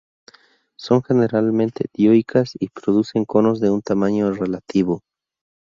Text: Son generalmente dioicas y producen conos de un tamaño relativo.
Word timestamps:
Son 0.79 1.03
generalmente 1.03 1.85
dioicas 1.93 2.53
y 2.59 2.69
producen 2.69 3.23
conos 3.23 3.59
de 3.59 3.69
un 3.69 3.83
tamaño 3.83 4.31
relativo. 4.31 5.03